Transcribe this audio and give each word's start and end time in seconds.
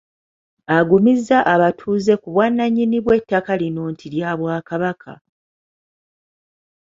Agumizza 0.77 1.37
abatuuze 1.53 2.13
ku 2.21 2.27
bwannannyini 2.33 2.97
bw'ettaka 3.05 3.51
lino 3.61 3.83
nti 3.93 4.05
lya 4.13 4.31
Bwakabaka. 4.39 5.11